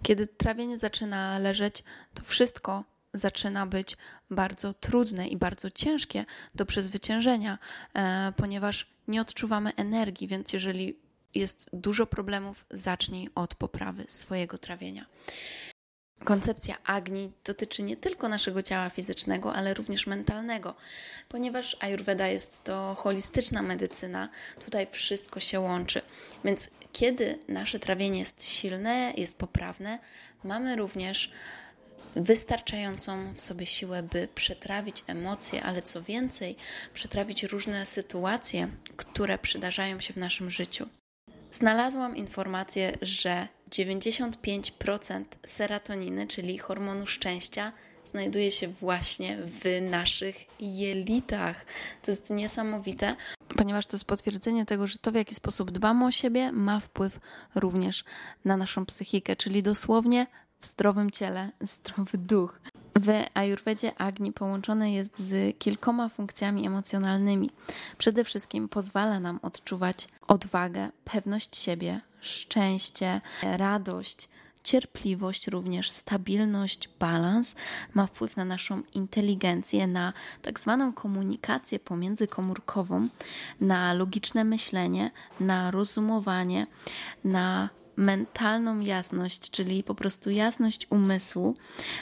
Kiedy 0.02 0.26
trawienie 0.26 0.78
zaczyna 0.78 1.38
leżeć, 1.38 1.84
to 2.14 2.22
wszystko 2.24 2.84
zaczyna 3.14 3.66
być 3.66 3.96
bardzo 4.30 4.74
trudne 4.74 5.28
i 5.28 5.36
bardzo 5.36 5.70
ciężkie 5.70 6.24
do 6.54 6.66
przezwyciężenia, 6.66 7.58
e, 7.94 8.32
ponieważ 8.36 8.86
nie 9.08 9.20
odczuwamy 9.20 9.72
energii, 9.76 10.28
więc 10.28 10.52
jeżeli 10.52 10.96
jest 11.34 11.70
dużo 11.72 12.06
problemów, 12.06 12.64
zacznij 12.70 13.30
od 13.34 13.54
poprawy 13.54 14.04
swojego 14.08 14.58
trawienia. 14.58 15.06
Koncepcja 16.24 16.76
Agni 16.84 17.32
dotyczy 17.44 17.82
nie 17.82 17.96
tylko 17.96 18.28
naszego 18.28 18.62
ciała 18.62 18.90
fizycznego, 18.90 19.54
ale 19.54 19.74
również 19.74 20.06
mentalnego, 20.06 20.74
ponieważ 21.28 21.76
Ayurveda 21.80 22.28
jest 22.28 22.64
to 22.64 22.94
holistyczna 22.98 23.62
medycyna, 23.62 24.28
tutaj 24.64 24.86
wszystko 24.90 25.40
się 25.40 25.60
łączy. 25.60 26.00
Więc 26.44 26.70
kiedy 26.92 27.38
nasze 27.48 27.78
trawienie 27.78 28.18
jest 28.18 28.44
silne, 28.44 29.12
jest 29.16 29.38
poprawne, 29.38 29.98
mamy 30.44 30.76
również 30.76 31.32
wystarczającą 32.16 33.34
w 33.34 33.40
sobie 33.40 33.66
siłę, 33.66 34.02
by 34.02 34.28
przetrawić 34.34 35.04
emocje, 35.06 35.62
ale 35.62 35.82
co 35.82 36.02
więcej, 36.02 36.56
przetrawić 36.94 37.42
różne 37.42 37.86
sytuacje, 37.86 38.68
które 38.96 39.38
przydarzają 39.38 40.00
się 40.00 40.14
w 40.14 40.16
naszym 40.16 40.50
życiu. 40.50 40.88
Znalazłam 41.52 42.16
informację, 42.16 42.92
że 43.02 43.48
95% 43.70 45.24
serotoniny, 45.46 46.26
czyli 46.26 46.58
hormonu 46.58 47.06
szczęścia, 47.06 47.72
znajduje 48.04 48.52
się 48.52 48.68
właśnie 48.68 49.38
w 49.42 49.82
naszych 49.90 50.36
jelitach. 50.60 51.66
To 52.02 52.10
jest 52.10 52.30
niesamowite, 52.30 53.16
ponieważ 53.56 53.86
to 53.86 53.96
jest 53.96 54.04
potwierdzenie 54.04 54.66
tego, 54.66 54.86
że 54.86 54.98
to 54.98 55.12
w 55.12 55.14
jaki 55.14 55.34
sposób 55.34 55.70
dbamy 55.70 56.06
o 56.06 56.10
siebie 56.10 56.52
ma 56.52 56.80
wpływ 56.80 57.20
również 57.54 58.04
na 58.44 58.56
naszą 58.56 58.86
psychikę, 58.86 59.36
czyli 59.36 59.62
dosłownie 59.62 60.26
w 60.60 60.66
zdrowym 60.66 61.10
ciele 61.10 61.50
zdrowy 61.60 62.18
duch. 62.18 62.60
W 63.00 63.24
Ayurvedzie 63.34 64.00
Agni 64.00 64.32
połączone 64.32 64.92
jest 64.92 65.18
z 65.18 65.58
kilkoma 65.58 66.08
funkcjami 66.08 66.66
emocjonalnymi. 66.66 67.50
Przede 67.98 68.24
wszystkim 68.24 68.68
pozwala 68.68 69.20
nam 69.20 69.40
odczuwać 69.42 70.08
odwagę, 70.28 70.88
pewność 71.04 71.56
siebie, 71.56 72.00
szczęście, 72.20 73.20
radość, 73.42 74.28
cierpliwość, 74.64 75.48
również 75.48 75.90
stabilność, 75.90 76.88
balans 76.98 77.54
ma 77.94 78.06
wpływ 78.06 78.36
na 78.36 78.44
naszą 78.44 78.82
inteligencję, 78.94 79.86
na 79.86 80.12
tak 80.42 80.60
zwaną 80.60 80.92
komunikację 80.92 81.78
pomiędzykomórkową, 81.78 83.08
na 83.60 83.92
logiczne 83.92 84.44
myślenie, 84.44 85.10
na 85.40 85.70
rozumowanie, 85.70 86.66
na 87.24 87.68
mentalną 87.96 88.80
jasność, 88.80 89.50
czyli 89.50 89.82
po 89.82 89.94
prostu 89.94 90.30
jasność 90.30 90.86
umysłu, 90.90 91.56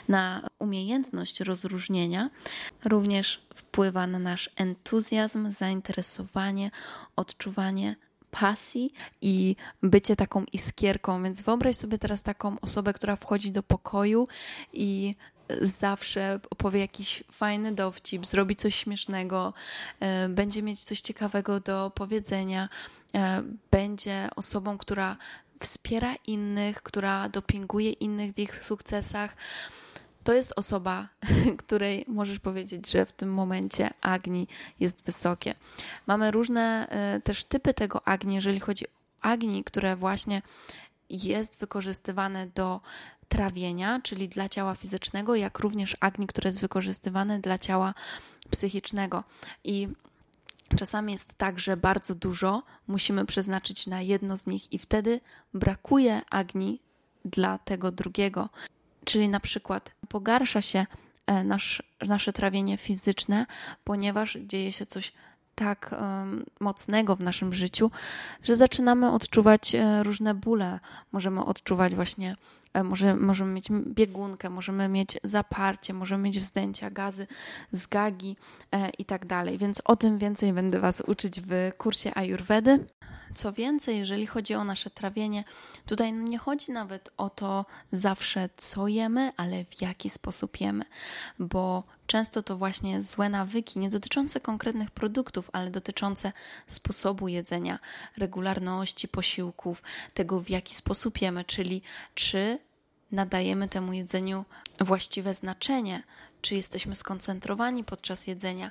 na 0.08 0.48
umiejętność 0.58 1.40
rozróżnienia, 1.40 2.30
również 2.84 3.46
wpływa 3.54 4.06
na 4.06 4.18
nasz 4.18 4.50
entuzjazm, 4.56 5.50
zainteresowanie, 5.50 6.70
odczuwanie 7.16 7.96
pasji 8.30 8.92
i 9.20 9.56
bycie 9.82 10.16
taką 10.16 10.44
iskierką. 10.52 11.22
Więc 11.22 11.40
wyobraź 11.40 11.76
sobie 11.76 11.98
teraz 11.98 12.22
taką 12.22 12.60
osobę, 12.60 12.92
która 12.92 13.16
wchodzi 13.16 13.52
do 13.52 13.62
pokoju 13.62 14.28
i 14.72 15.14
zawsze 15.60 16.40
opowie 16.50 16.80
jakiś 16.80 17.24
fajny 17.32 17.72
dowcip, 17.72 18.26
zrobi 18.26 18.56
coś 18.56 18.74
śmiesznego, 18.74 19.54
e, 20.00 20.28
będzie 20.28 20.62
mieć 20.62 20.84
coś 20.84 21.00
ciekawego 21.00 21.60
do 21.60 21.92
powiedzenia, 21.94 22.68
e, 23.14 23.42
będzie 23.70 24.28
osobą, 24.36 24.78
która 24.78 25.16
wspiera 25.64 26.14
innych, 26.26 26.82
która 26.82 27.28
dopinguje 27.28 27.92
innych 27.92 28.34
w 28.34 28.38
ich 28.38 28.64
sukcesach. 28.64 29.36
To 30.24 30.32
jest 30.32 30.52
osoba, 30.56 31.08
której 31.66 32.04
możesz 32.08 32.38
powiedzieć, 32.38 32.90
że 32.90 33.06
w 33.06 33.12
tym 33.12 33.32
momencie 33.32 33.90
Agni 34.00 34.48
jest 34.80 35.04
wysokie. 35.04 35.54
Mamy 36.06 36.30
różne 36.30 36.88
e, 36.88 37.20
też 37.20 37.44
typy 37.44 37.74
tego 37.74 38.08
Agni, 38.08 38.34
jeżeli 38.34 38.60
chodzi 38.60 38.86
o 38.86 38.90
Agni, 39.20 39.64
które 39.64 39.96
właśnie 39.96 40.42
jest 41.10 41.58
wykorzystywane 41.58 42.46
do 42.46 42.80
trawienia, 43.28 44.00
czyli 44.02 44.28
dla 44.28 44.48
ciała 44.48 44.74
fizycznego, 44.74 45.34
jak 45.34 45.58
również 45.58 45.96
Agni, 46.00 46.26
które 46.26 46.48
jest 46.48 46.60
wykorzystywane 46.60 47.38
dla 47.40 47.58
ciała 47.58 47.94
psychicznego. 48.50 49.24
I 49.64 49.88
Czasami 50.76 51.12
jest 51.12 51.34
tak, 51.34 51.60
że 51.60 51.76
bardzo 51.76 52.14
dużo 52.14 52.62
musimy 52.86 53.26
przeznaczyć 53.26 53.86
na 53.86 54.00
jedno 54.00 54.36
z 54.36 54.46
nich, 54.46 54.72
i 54.72 54.78
wtedy 54.78 55.20
brakuje 55.54 56.20
agni 56.30 56.80
dla 57.24 57.58
tego 57.58 57.92
drugiego. 57.92 58.48
Czyli 59.04 59.28
na 59.28 59.40
przykład 59.40 59.92
pogarsza 60.08 60.62
się 60.62 60.86
e, 61.26 61.44
nasz, 61.44 61.82
nasze 62.06 62.32
trawienie 62.32 62.76
fizyczne, 62.76 63.46
ponieważ 63.84 64.38
dzieje 64.46 64.72
się 64.72 64.86
coś 64.86 65.12
tak 65.54 65.94
um, 66.00 66.44
mocnego 66.60 67.16
w 67.16 67.20
naszym 67.20 67.52
życiu, 67.52 67.90
że 68.42 68.56
zaczynamy 68.56 69.12
odczuwać 69.12 69.74
e, 69.74 70.02
różne 70.02 70.34
bóle. 70.34 70.80
Możemy 71.12 71.44
odczuwać 71.44 71.94
właśnie, 71.94 72.36
może, 72.82 73.16
możemy 73.16 73.52
mieć 73.52 73.68
biegunkę, 73.70 74.50
możemy 74.50 74.88
mieć 74.88 75.18
zaparcie, 75.24 75.94
możemy 75.94 76.22
mieć 76.22 76.40
wzdęcia, 76.40 76.90
gazy, 76.90 77.26
zgagi 77.72 78.36
e, 78.72 78.90
i 78.98 79.04
tak 79.04 79.26
dalej. 79.26 79.58
Więc 79.58 79.82
o 79.84 79.96
tym 79.96 80.18
więcej 80.18 80.52
będę 80.52 80.80
Was 80.80 81.00
uczyć 81.00 81.40
w 81.40 81.72
kursie 81.78 82.10
Ayurvedy. 82.14 82.86
Co 83.34 83.52
więcej, 83.52 83.98
jeżeli 83.98 84.26
chodzi 84.26 84.54
o 84.54 84.64
nasze 84.64 84.90
trawienie, 84.90 85.44
tutaj 85.86 86.12
nie 86.12 86.38
chodzi 86.38 86.72
nawet 86.72 87.10
o 87.16 87.30
to 87.30 87.66
zawsze, 87.92 88.48
co 88.56 88.88
jemy, 88.88 89.32
ale 89.36 89.64
w 89.64 89.82
jaki 89.82 90.10
sposób 90.10 90.60
jemy, 90.60 90.84
bo 91.38 91.84
często 92.06 92.42
to 92.42 92.56
właśnie 92.56 93.02
złe 93.02 93.28
nawyki, 93.28 93.78
nie 93.78 93.88
dotyczące 93.88 94.40
konkretnych 94.40 94.90
produktów, 94.90 95.50
ale 95.52 95.70
dotyczące 95.70 96.32
sposobu 96.66 97.28
jedzenia, 97.28 97.78
regularności 98.16 99.08
posiłków, 99.08 99.82
tego 100.14 100.40
w 100.40 100.50
jaki 100.50 100.74
sposób 100.74 101.22
jemy, 101.22 101.44
czyli 101.44 101.82
czy 102.14 102.58
nadajemy 103.12 103.68
temu 103.68 103.92
jedzeniu 103.92 104.44
właściwe 104.80 105.34
znaczenie, 105.34 106.02
czy 106.42 106.54
jesteśmy 106.54 106.96
skoncentrowani 106.96 107.84
podczas 107.84 108.26
jedzenia 108.26 108.70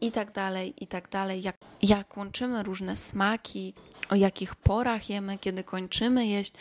i 0.00 0.12
tak 0.12 0.32
dalej, 0.32 0.74
i 0.84 0.86
tak 0.86 1.08
dalej. 1.08 1.42
Jak, 1.42 1.56
jak 1.82 2.16
łączymy 2.16 2.62
różne 2.62 2.96
smaki, 2.96 3.74
o 4.10 4.14
jakich 4.14 4.54
porach 4.54 5.10
jemy, 5.10 5.38
kiedy 5.38 5.64
kończymy 5.64 6.26
jeść, 6.26 6.52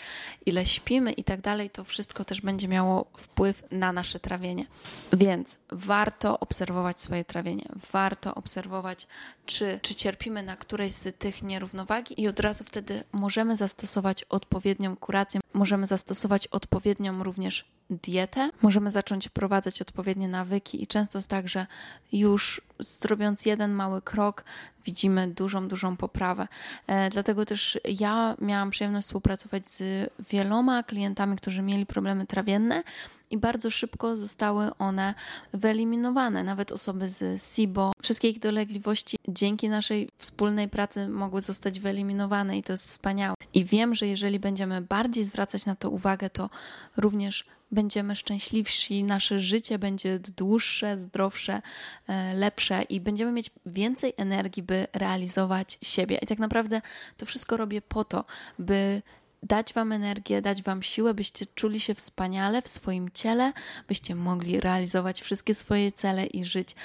ile 0.45 0.65
śpimy 0.65 1.11
i 1.11 1.23
tak 1.23 1.41
dalej, 1.41 1.69
to 1.69 1.83
wszystko 1.83 2.25
też 2.25 2.41
będzie 2.41 2.67
miało 2.67 3.05
wpływ 3.17 3.63
na 3.71 3.93
nasze 3.93 4.19
trawienie. 4.19 4.65
Więc 5.13 5.57
warto 5.71 6.39
obserwować 6.39 6.99
swoje 6.99 7.25
trawienie, 7.25 7.65
warto 7.91 8.35
obserwować, 8.35 9.07
czy, 9.45 9.79
czy 9.81 9.95
cierpimy 9.95 10.43
na 10.43 10.57
którejś 10.57 10.93
z 10.93 11.17
tych 11.17 11.43
nierównowagi 11.43 12.21
i 12.21 12.27
od 12.27 12.39
razu 12.39 12.63
wtedy 12.63 13.03
możemy 13.11 13.57
zastosować 13.57 14.23
odpowiednią 14.23 14.95
kurację, 14.95 15.41
możemy 15.53 15.87
zastosować 15.87 16.47
odpowiednią 16.47 17.23
również 17.23 17.65
dietę, 17.89 18.49
możemy 18.61 18.91
zacząć 18.91 19.27
wprowadzać 19.27 19.81
odpowiednie 19.81 20.27
nawyki 20.27 20.83
i 20.83 20.87
często 20.87 21.17
jest 21.17 21.29
tak, 21.29 21.49
że 21.49 21.67
już 22.11 22.61
zrobiąc 22.79 23.45
jeden 23.45 23.71
mały 23.71 24.01
krok, 24.01 24.43
widzimy 24.85 25.27
dużą, 25.27 25.67
dużą 25.67 25.97
poprawę. 25.97 26.47
E, 26.87 27.09
dlatego 27.09 27.45
też 27.45 27.79
ja 27.85 28.35
miałam 28.41 28.69
przyjemność 28.69 29.07
współpracować 29.07 29.67
z 29.67 30.09
wieloma 30.29 30.83
klientami, 30.83 31.35
którzy 31.35 31.61
mieli 31.61 31.85
problemy 31.85 32.27
trawienne 32.27 32.83
i 33.31 33.37
bardzo 33.37 33.71
szybko 33.71 34.17
zostały 34.17 34.77
one 34.77 35.13
wyeliminowane. 35.53 36.43
Nawet 36.43 36.71
osoby 36.71 37.09
z 37.09 37.43
SIBO, 37.43 37.91
wszystkie 38.01 38.29
ich 38.29 38.39
dolegliwości 38.39 39.17
dzięki 39.27 39.69
naszej 39.69 40.09
wspólnej 40.17 40.69
pracy 40.69 41.07
mogły 41.07 41.41
zostać 41.41 41.79
wyeliminowane 41.79 42.57
i 42.57 42.63
to 42.63 42.73
jest 42.73 42.87
wspaniałe. 42.87 43.35
I 43.53 43.65
wiem, 43.65 43.95
że 43.95 44.07
jeżeli 44.07 44.39
będziemy 44.39 44.81
bardziej 44.81 45.25
zwracać 45.25 45.65
na 45.65 45.75
to 45.75 45.89
uwagę, 45.89 46.29
to 46.29 46.49
również 46.97 47.45
będziemy 47.71 48.15
szczęśliwsi, 48.15 49.03
nasze 49.03 49.39
życie 49.39 49.79
będzie 49.79 50.19
dłuższe, 50.19 50.99
zdrowsze, 50.99 51.61
e, 52.07 52.33
lepsze 52.33 52.81
i 52.81 52.99
będziemy 52.99 53.31
mieć 53.31 53.49
więcej 53.65 54.13
energii, 54.17 54.63
by 54.63 54.87
realizować 54.93 55.77
siebie. 55.81 56.19
I 56.21 56.27
tak 56.27 56.39
naprawdę 56.39 56.81
to 57.17 57.25
wszystko 57.25 57.57
robię 57.57 57.81
po 57.81 58.03
to, 58.03 58.23
by 58.59 59.01
dać 59.43 59.73
Wam 59.73 59.91
energię, 59.91 60.41
dać 60.41 60.63
Wam 60.63 60.83
siłę, 60.83 61.13
byście 61.13 61.45
czuli 61.45 61.79
się 61.79 61.95
wspaniale 61.95 62.61
w 62.61 62.67
swoim 62.67 63.09
ciele, 63.13 63.53
byście 63.87 64.15
mogli 64.15 64.59
realizować 64.59 65.21
wszystkie 65.21 65.55
swoje 65.55 65.91
cele 65.91 66.25
i 66.25 66.45
żyć 66.45 66.75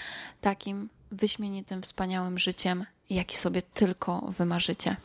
takim 0.41 0.89
wyśmienitym, 1.11 1.83
wspaniałym 1.83 2.39
życiem, 2.39 2.87
jaki 3.11 3.37
sobie 3.37 3.63
tylko 3.63 4.21
wymarzycie. 4.39 4.97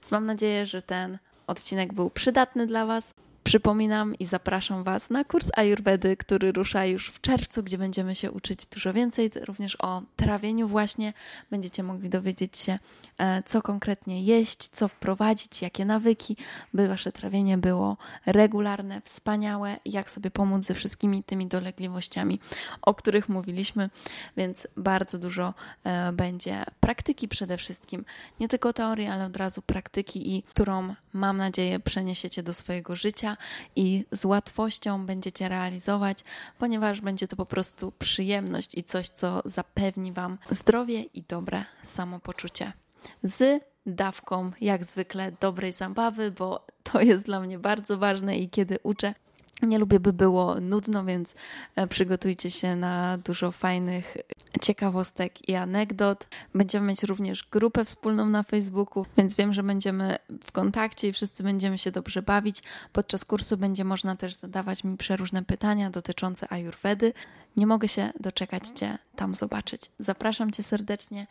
Więc 0.00 0.12
mam 0.12 0.26
nadzieję, 0.26 0.66
że 0.66 0.82
ten 0.82 1.18
odcinek 1.46 1.92
był 1.92 2.10
przydatny 2.10 2.66
dla 2.66 2.86
Was. 2.86 3.14
Przypominam 3.44 4.14
i 4.18 4.26
zapraszam 4.26 4.84
Was 4.84 5.10
na 5.10 5.24
kurs 5.24 5.50
Ayurvedy, 5.56 6.16
który 6.16 6.52
rusza 6.52 6.86
już 6.86 7.10
w 7.10 7.20
czerwcu, 7.20 7.62
gdzie 7.62 7.78
będziemy 7.78 8.14
się 8.14 8.32
uczyć 8.32 8.66
dużo 8.66 8.92
więcej 8.92 9.30
również 9.44 9.76
o 9.80 10.02
trawieniu 10.16 10.68
właśnie. 10.68 11.12
Będziecie 11.50 11.82
mogli 11.82 12.08
dowiedzieć 12.08 12.58
się, 12.58 12.78
e, 13.18 13.42
co 13.42 13.62
konkretnie 13.62 14.22
jeść, 14.22 14.68
co 14.68 14.88
wprowadzić, 14.88 15.62
jakie 15.62 15.84
nawyki, 15.84 16.36
by 16.74 16.88
Wasze 16.88 17.12
trawienie 17.12 17.58
było 17.58 17.96
regularne, 18.26 19.02
wspaniałe, 19.04 19.76
jak 19.84 20.10
sobie 20.10 20.30
pomóc 20.30 20.64
ze 20.64 20.74
wszystkimi 20.74 21.22
tymi 21.22 21.46
dolegliwościami, 21.46 22.40
o 22.82 22.94
których 22.94 23.28
mówiliśmy, 23.28 23.90
więc 24.36 24.68
bardzo 24.76 25.18
dużo 25.18 25.54
e, 25.84 26.12
będzie 26.12 26.64
praktyki 26.80 27.28
przede 27.28 27.56
wszystkim. 27.56 28.04
Nie 28.40 28.48
tylko 28.48 28.72
teorii, 28.72 29.06
ale 29.06 29.24
od 29.24 29.36
razu 29.36 29.62
praktyki 29.62 30.36
i 30.36 30.42
którą 30.42 30.94
mam 31.12 31.36
nadzieję 31.36 31.80
przeniesiecie 31.80 32.42
do 32.42 32.54
swojego 32.54 32.96
życia 32.96 33.29
i 33.76 34.04
z 34.12 34.24
łatwością 34.24 35.06
będziecie 35.06 35.48
realizować, 35.48 36.24
ponieważ 36.58 37.00
będzie 37.00 37.28
to 37.28 37.36
po 37.36 37.46
prostu 37.46 37.92
przyjemność 37.98 38.74
i 38.74 38.84
coś, 38.84 39.08
co 39.08 39.42
zapewni 39.44 40.12
Wam 40.12 40.38
zdrowie 40.50 41.02
i 41.02 41.22
dobre 41.22 41.64
samopoczucie. 41.82 42.72
Z 43.22 43.64
dawką, 43.86 44.52
jak 44.60 44.84
zwykle, 44.84 45.32
dobrej 45.40 45.72
zabawy, 45.72 46.30
bo 46.30 46.66
to 46.82 47.00
jest 47.00 47.24
dla 47.24 47.40
mnie 47.40 47.58
bardzo 47.58 47.98
ważne 47.98 48.38
i 48.38 48.50
kiedy 48.50 48.78
uczę, 48.82 49.14
nie 49.62 49.78
lubię, 49.78 50.00
by 50.00 50.12
było 50.12 50.60
nudno, 50.60 51.04
więc 51.04 51.34
e, 51.76 51.86
przygotujcie 51.86 52.50
się 52.50 52.76
na 52.76 53.18
dużo 53.18 53.52
fajnych 53.52 54.16
ciekawostek 54.60 55.48
i 55.48 55.54
anegdot. 55.54 56.28
Będziemy 56.54 56.86
mieć 56.86 57.02
również 57.02 57.48
grupę 57.50 57.84
wspólną 57.84 58.26
na 58.26 58.42
Facebooku, 58.42 59.06
więc 59.16 59.34
wiem, 59.34 59.52
że 59.52 59.62
będziemy 59.62 60.18
w 60.44 60.52
kontakcie 60.52 61.08
i 61.08 61.12
wszyscy 61.12 61.42
będziemy 61.42 61.78
się 61.78 61.90
dobrze 61.90 62.22
bawić. 62.22 62.62
Podczas 62.92 63.24
kursu 63.24 63.56
będzie 63.56 63.84
można 63.84 64.16
też 64.16 64.34
zadawać 64.34 64.84
mi 64.84 64.96
przeróżne 64.96 65.42
pytania 65.42 65.90
dotyczące 65.90 66.52
Ayurvedy. 66.52 67.12
Nie 67.56 67.66
mogę 67.66 67.88
się 67.88 68.12
doczekać 68.20 68.68
Cię 68.68 68.98
tam 69.16 69.34
zobaczyć. 69.34 69.82
Zapraszam 69.98 70.50
Cię 70.50 70.62
serdecznie. 70.62 71.26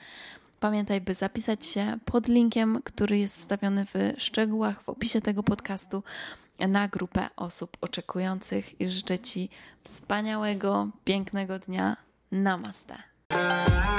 Pamiętaj, 0.60 1.02
by 1.02 1.16
zapisać 1.16 1.66
się 1.66 1.98
pod 2.06 2.28
linkiem, 2.28 2.82
który 2.84 3.18
jest 3.18 3.38
wstawiony 3.38 3.86
w 3.86 4.22
szczegółach 4.22 4.84
w 4.84 4.90
opisie 4.90 5.22
tego 5.22 5.44
podcastu 5.44 6.04
na 6.68 6.88
grupę 6.88 7.30
osób 7.36 7.78
oczekujących 7.82 8.82
i 8.82 8.90
życzę 8.90 9.20
Ci 9.20 9.50
wspaniałego, 9.84 10.88
pięknego 11.06 11.60
dnia. 11.60 11.98
Namaste. 12.32 13.09
Bye. 13.40 13.99